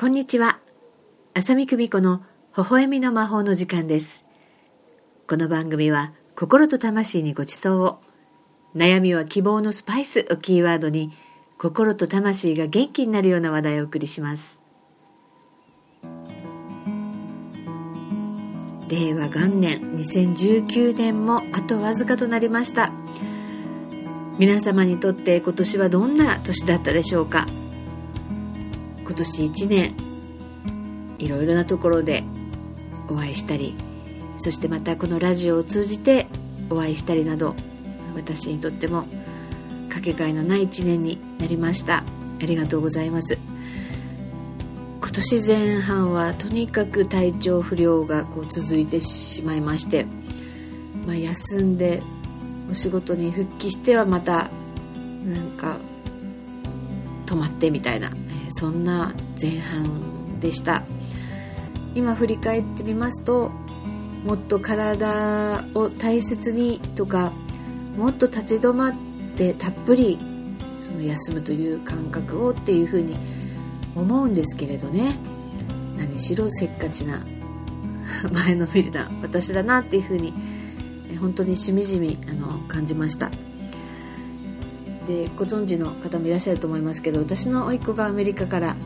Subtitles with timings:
[0.00, 0.60] こんにちは。
[1.34, 2.22] 浅見久美子の
[2.56, 4.24] 微笑みの魔法の時間です。
[5.28, 8.00] この番組は心と魂にご馳走を。
[8.74, 11.12] 悩みは希望のスパイスをキーワードに
[11.58, 14.58] 心と魂が元気になるような話題をお送りします。
[18.88, 22.90] 令和元年2019年もあとわずかとなりました。
[24.38, 27.44] 皆様にとって今年はどんな年だったでしょうか？
[29.10, 29.94] 今年1年
[31.18, 32.22] いろいろなところで
[33.08, 33.74] お会いしたり
[34.38, 36.28] そしてまたこのラジオを通じて
[36.70, 37.56] お会いしたりなど
[38.14, 39.06] 私にとっても
[39.88, 42.04] かけがえのない1年になりました。
[42.40, 43.36] ありがとうございます。
[45.00, 50.06] 今年前半はとにかく体調不良がこう続いてしまいまして、
[51.04, 52.00] まあ、休んで
[52.70, 54.50] お仕事に復帰してはまた
[55.24, 55.78] なんか
[57.26, 58.12] 止まってみたいな
[58.50, 60.84] そんな前半でした。
[61.94, 63.50] 今振り返ってみますと
[64.24, 67.32] もっと体を大切にとか
[67.96, 68.94] もっと立ち止まっ
[69.36, 70.18] てたっぷり
[70.80, 73.18] その休むという感覚をっていうふうに
[73.96, 75.16] 思うんですけれどね。
[75.96, 77.26] 何しろせっかちな
[78.32, 80.32] 前のめりな私だなっていうふうに
[81.20, 83.30] 本当にしみじみあの感じました。
[85.10, 88.76] でご存知の方もいらっしゃると思いますけど私の甥っ子がアメリカから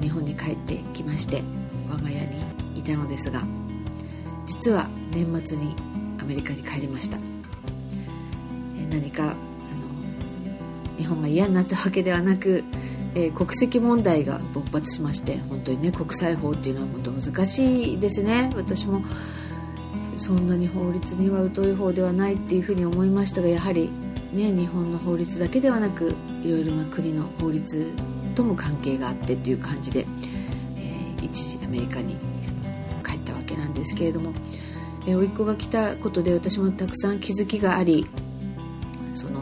[0.00, 1.42] 日本に帰ってきまして
[1.90, 3.42] 我が家にいたのですが
[4.46, 5.76] 実は年末に
[6.18, 7.18] アメリカに帰りました。
[8.90, 9.34] 何かあの
[10.96, 12.62] 日本が嫌になったわけではなく、
[13.14, 18.50] えー、国籍問題が勃発しまして本当にね国際法っていうのは本当難しいですね。
[18.56, 19.02] 私も
[20.16, 23.90] そんなに法律には疎い方ではないっていうふうに思いましたがやはり
[24.34, 26.12] ね、日本の法律だけではなく
[26.42, 27.92] いろいろな国の法律
[28.34, 30.04] とも関係があってっていう感じで、
[30.76, 32.16] えー、一時アメリカに
[33.06, 34.32] 帰ったわけなんですけれども、
[35.06, 38.06] えー、甥っ子が来たことで私もたくさん気づきがあり
[39.14, 39.40] その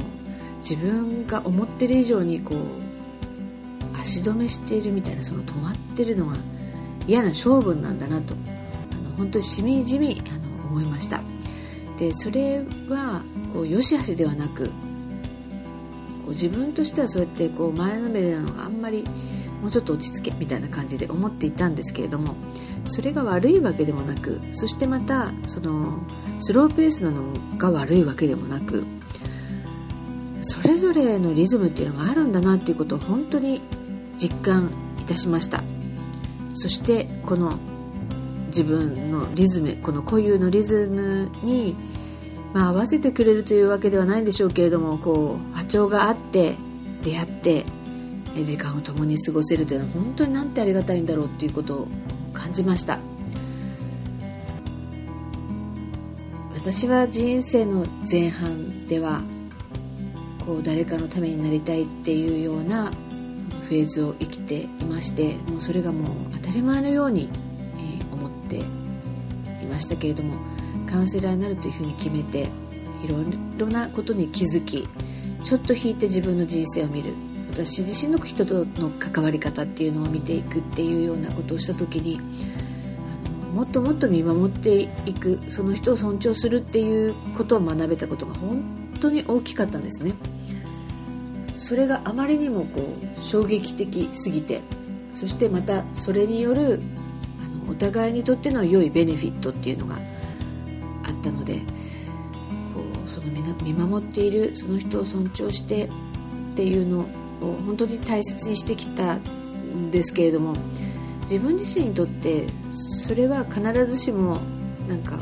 [0.59, 2.59] 自分が思ってる以上にこう
[3.99, 6.37] 足止めしているみたいなその止まってるのが
[7.07, 11.23] 嫌な勝負なんだなとあの本当にしみじみあの思いました。
[11.99, 12.59] でそれ
[12.89, 14.71] はこう良し悪しではなく
[16.33, 19.05] 自分としてはそうやってこう前のめりなのがあんまり
[19.61, 22.35] もうちょっと落ち着けみたいな感じで思っていたんですけれども
[22.89, 26.01] それが悪いわけでもなくそしてまたその
[26.41, 27.23] スローペースなの
[27.57, 28.85] が悪いわけでもなく
[30.43, 33.61] それぞれのリズムっていうのがあるんだなっていうことを本当に
[34.19, 35.63] 実感いたしました。
[36.55, 37.59] そしてこの
[38.49, 41.75] 自分のリズムこの固有のリズムに
[42.53, 46.57] まあ、合わせてくれるというわけではないんでしょうけれどもこう波長があって
[47.03, 47.65] 出会って
[48.45, 51.89] 時間を共に過ごせるというのは本当になんてありがたいんだろうっていうことを
[52.33, 52.99] 感じました。
[56.55, 59.23] 私は人生の前半では
[60.47, 62.93] こう誰かのためになりたいっていうような
[63.69, 67.31] フェーズを生きていましてもうそれがもう当たり前のように、
[68.13, 70.37] 思っていましたけれども
[70.93, 72.49] カウンセラーになるというふうに決めて
[73.03, 73.27] いろい
[73.57, 74.87] ろなことに気づき
[75.43, 77.15] ちょっと引いて自分の人生を見る。
[77.51, 82.19] 私自身の人との関わり方っていうのを見ていくっていうようなことをした時に
[83.55, 88.63] もっともっと見守っていくその人を尊重するっていうことを学べたことが本
[88.99, 90.15] 当に大きかったんですね。
[91.55, 94.63] それがあまりにもこう衝撃的すぎて
[95.13, 96.81] そしてまたそれによる
[97.45, 99.99] あのお互いにとっての良いベネフィットっていうのが
[101.23, 101.59] ったので
[102.75, 103.27] こうその
[103.63, 105.89] 見守っているその人を尊重してっ
[106.57, 107.05] ていうのを
[107.65, 110.55] 本当に大切にしてきたんですけれども
[111.23, 112.45] 自分自身にとって
[113.07, 114.39] それは必ずしも
[114.89, 115.19] なんか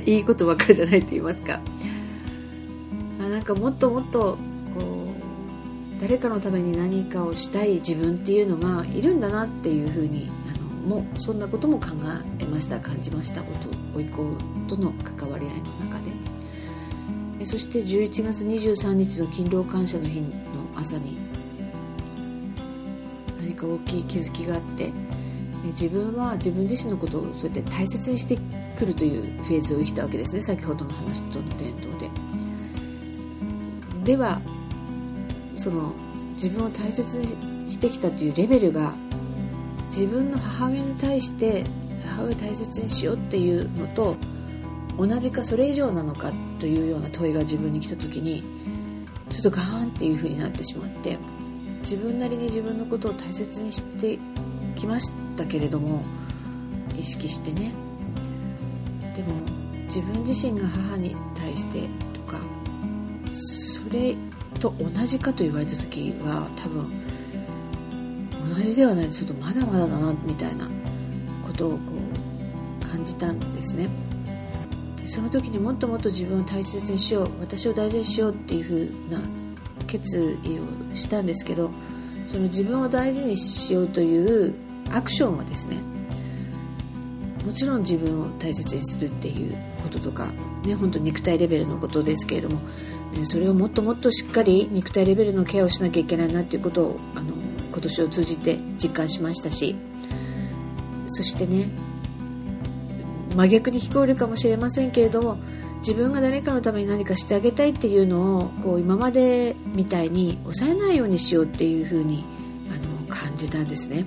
[0.04, 1.60] いいことばかりじゃないって言いますか。
[3.24, 4.36] あなんかもっともっと
[4.78, 5.06] こ
[5.98, 10.30] う誰かのために何かをしたい自分っていうのがいるんだなっていうふうに
[10.84, 11.88] もそんなことも考
[12.40, 13.42] えました感じました
[13.94, 14.36] おいっ子
[14.68, 16.34] との関わり合いの中で。
[17.44, 20.28] そして11月23日の勤労感謝の日の
[20.74, 21.18] 朝に
[23.38, 24.90] 何か大きい気づきがあって
[25.64, 28.38] 自分は自分自身のことをそうやって大切にして
[28.78, 32.10] くるというフェーズを生きたわけですね先ほどの話との連動で。
[34.04, 34.40] では
[35.56, 35.92] その
[36.34, 38.94] 自分を大切にしてきたというレベルが
[39.94, 41.64] 自分の母親に対して
[42.04, 44.16] 母親を大切にしようっていうのと
[44.98, 48.42] 同じかそれ以上なのかというような問いが自分に来た時に
[49.30, 51.16] ちょっとガーンっていう風になってしまって
[51.82, 54.18] 自分なりに自分のことを大切にして
[54.74, 56.02] きましたけれども
[56.98, 57.72] 意識してね。
[59.14, 59.34] でも
[59.84, 61.82] 自分自身が母に対して
[62.12, 62.38] とか
[63.30, 64.16] それ
[64.58, 67.03] と同じかと言われた時は多分
[68.54, 70.68] 同じではないちょっとまだまだだなみたいな
[71.44, 71.76] ことをこ
[72.82, 73.88] う感じたんですね。
[74.96, 79.22] でその時にもっともっと自分を大切にしよう私を大事にしようっていう風な
[79.86, 81.70] 決意をしたんですけど
[82.26, 84.54] その自分を大事にしようという
[84.92, 85.78] アクションはですね
[87.44, 90.28] もちろん自分を大切にするっていうこととか
[90.64, 92.60] ね本当肉体レベルのことですけれども、
[93.12, 97.43] ね、それをもっともっとしっかり肉体レベルのケアをしなきゃいけないなっていうことをあの
[97.74, 99.74] 今年を通じて実感しましたし
[101.08, 101.68] そしてね
[103.34, 105.38] 真逆に聞こえるかもしれませんけれども
[105.78, 112.24] 自分が誰かのために何かしてあげたいっていうのをこう今までみたいに抑えないようにしようっていうふうに
[112.70, 114.06] あの感じたんですね。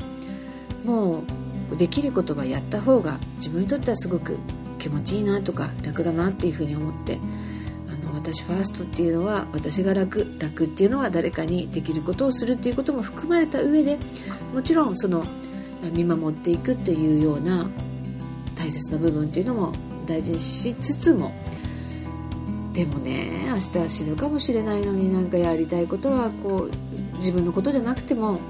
[0.86, 1.24] も
[1.72, 4.38] うできることはやった方が自分にとってはすごく
[4.80, 7.19] 気持ちいいなとか楽だなっていうふうに思って
[8.27, 13.97] 私ファーストっていうのは私が楽楽っていうのは誰かにできることをするっていうことも含まれた上で
[14.53, 15.24] もちろんその
[15.94, 17.69] 見守っていくというような
[18.53, 19.71] 大切な部分っていうのも
[20.06, 21.31] 大事にしつつも
[22.74, 28.41] でもね明日は死ぬかもしれないのになんかやりたいことはこう自分のことじゃなくても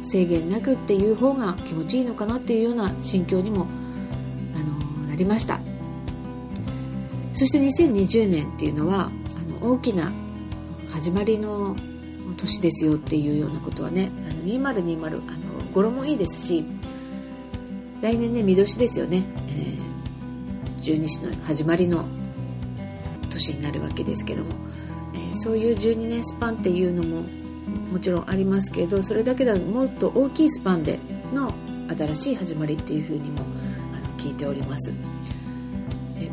[0.00, 3.66] 制限なくっていう方が気持ちいいのかなっていうような心境にも
[4.54, 5.60] あのなりました。
[7.34, 9.10] そして2020年っていうのは
[9.66, 10.12] 大きな
[10.92, 11.74] 始まりの
[12.36, 15.20] 年ですよっていうようなことはねあの2020あの
[15.72, 16.64] 語呂もいいですし
[18.00, 22.06] 来年ね見年ですよね、えー、十二支の始まりの
[23.30, 24.50] 年になるわけですけども、
[25.14, 27.22] えー、そういう12年スパンっていうのも
[27.90, 31.00] もちろんありますけどそれだけではもっと大きいスパンで
[31.34, 31.52] の
[31.88, 33.40] 新しい始まりっていうふうにも
[33.94, 34.92] あの聞いております、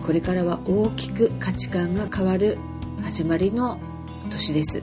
[0.04, 2.58] これからは大きく価値観が変わる
[3.04, 3.78] 始まりの
[4.32, 4.82] 年です。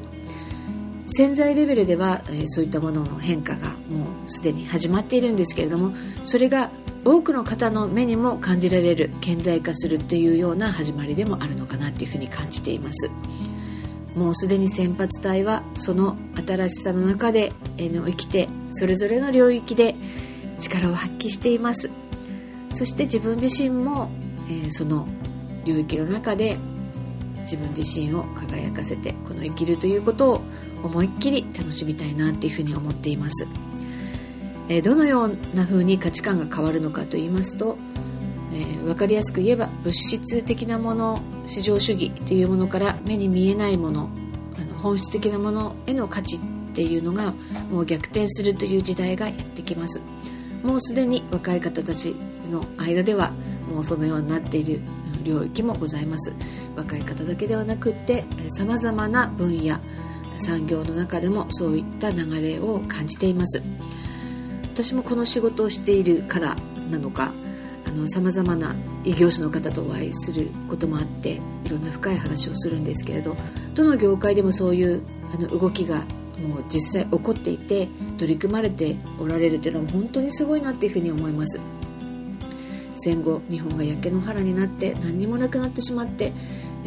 [1.07, 5.93] 潜在レベルでは、えー、そういったものの変化がもうすでに始まっているんですけれども
[6.25, 6.71] それが
[7.05, 13.11] 多くの方の目にも感じられる顕在化するというような始まりでもあるのかなっていうふうに感じています。
[14.15, 19.95] もうすでに先発隊はその新しさの中で生きてそれぞれの領域で
[20.61, 21.91] 力を発揮しています。
[22.75, 24.11] そして自分自身も、
[24.49, 25.09] えー、その
[25.65, 26.57] 領域の中で
[27.51, 30.43] 自分自身を輝かせてこの生きるということを
[30.85, 33.49] 思いっきり楽しみたいなっていうふうに思っています。
[34.69, 37.77] えどのような風に価値観が変わるのかと言いますと、
[38.55, 44.11] えー、分かりやすく言えば物質的なもの市場主義というものから目に見えないもの
[44.57, 46.41] あの本質的なものへの価値っ
[46.73, 47.35] ていうのが
[47.69, 50.01] もう逆転するという時代がやってきます
[50.63, 52.15] もうすでに若い方たち
[52.49, 53.33] の間では
[53.69, 54.81] もうそのようになっている
[55.23, 56.33] 領域もございます。
[56.77, 59.79] 若い方だけではなくってさまざまな分野
[60.39, 63.63] 産業の中でもそういった流れを感じています。
[64.73, 66.57] 私もこの仕事をしているから
[66.91, 67.33] なのか
[68.07, 73.37] さまざまな異業種の方とお会いすることもあっていろんな深い話をするんですけれど
[73.75, 75.03] どの業界でもそういう
[75.35, 76.05] あの動きが
[76.41, 81.61] もう実際起こっていて取り組まれておられるというのは本当にすごいなっていうふうに思います。
[83.01, 86.33] 戦後日本が焼け野原になって何にもなくなってしまって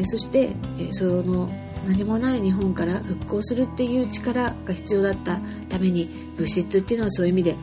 [0.05, 0.55] そして
[0.91, 1.49] その
[1.85, 5.39] 何もない日本から復興するっていう力が必要だった
[5.69, 7.57] ために物質っていうのはそういう意味で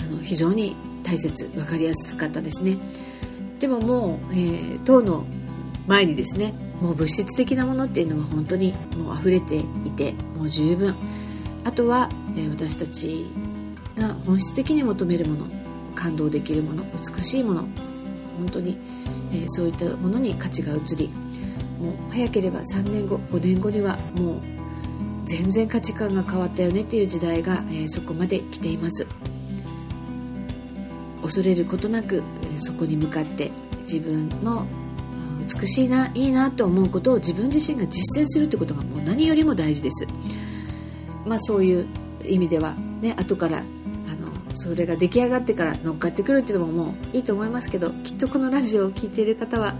[0.00, 2.76] あの非常に大切分かりやすかったですね。
[3.58, 5.24] でももう、えー、党の
[5.86, 9.62] 前にですねもう物質的なものっていうのは本当にもう溢れてい
[9.96, 10.94] てもう十分。
[11.64, 13.26] あとは、えー、私たち
[13.96, 15.65] が本質的に求めるもの。
[15.96, 17.62] 感動できるもの美しいもの
[18.38, 18.78] 本当に、
[19.32, 21.08] えー、そういったものに価値が移り
[21.80, 24.40] もう早ければ3年後5年後にはもう
[25.24, 29.06] 全然価値観が変わったよねっていう時代が、えー、そこまで来ています。
[31.22, 32.22] 恐れることなく
[32.54, 33.50] えそこに向かって
[33.80, 34.64] 自分の
[35.60, 40.06] 美しいないいなと思うことを自分自身が実践するってことがもう何よりも大事です。
[41.24, 41.86] まあそういう
[42.24, 43.62] 意味ではね後から
[44.56, 49.74] それが出来上がってから乗っかってくるっていうのももういいと思いますけどきっとこのラジオを聴いている方は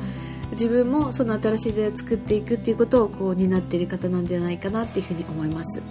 [0.53, 5.83] 自分もその新しい時代を作っていくっていうことをこう担っている方なんじゃないかなっていうふうに思います。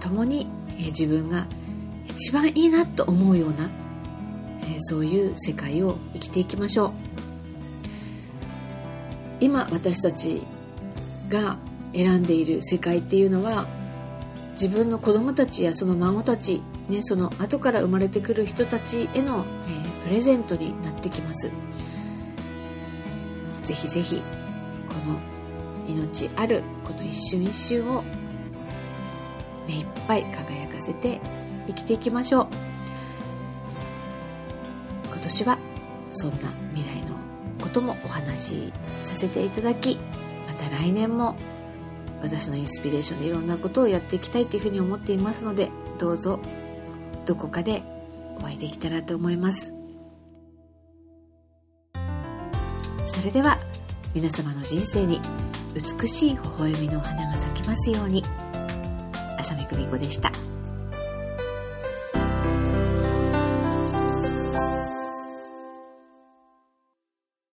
[0.00, 1.46] 共に、え、自分が
[2.06, 3.70] 一番いいなと思うような
[4.68, 6.92] えそういう世界を生きていきましょう
[9.40, 10.42] 今私たち
[11.28, 11.58] が
[11.92, 13.66] 選んでいる世界っていうのは
[14.52, 21.50] 自分の子供たちやその孫たち、ね、その後から生まれてくる人たちへの、えー、プレゼントになってきます。
[23.62, 24.22] ぜひぜひ
[24.88, 25.18] この
[25.88, 28.04] 命あるこの一瞬一瞬を
[29.66, 31.20] 目いっぱい輝かせて
[31.66, 32.48] 生きていきましょう。
[35.06, 35.58] 今年は
[36.12, 36.36] そんな
[36.74, 37.16] 未来の
[37.62, 38.72] こともお話し
[39.02, 39.98] させていただき
[40.46, 41.36] また来年も
[42.20, 46.40] 私のインスピレーションでいろんなことをやっていきたいというふうに思っていますのでどうぞ
[47.24, 47.82] どこかで
[48.36, 49.72] お会いできたらと思います
[53.06, 53.58] それでは
[54.14, 55.20] 皆様の人生に
[55.74, 58.22] 美しい微笑みの花が咲きますように
[59.38, 60.30] 浅見久美子でした。